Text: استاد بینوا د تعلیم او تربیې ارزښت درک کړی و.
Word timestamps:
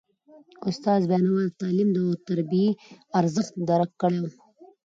استاد 0.69 1.01
بینوا 1.09 1.41
د 1.45 1.49
تعلیم 1.59 1.89
او 2.01 2.07
تربیې 2.27 2.69
ارزښت 3.19 3.53
درک 3.69 3.91
کړی 4.01 4.19
و. 4.21 4.25